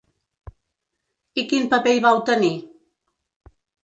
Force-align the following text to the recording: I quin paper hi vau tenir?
I 1.41 1.43
quin 1.51 1.67
paper 1.73 1.93
hi 1.97 2.01
vau 2.05 2.21
tenir? 2.31 2.49